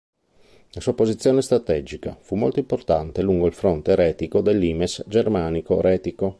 [0.71, 6.29] La sua posizione strategica fu molto importante lungo il fronte retico del limes germanico-retico.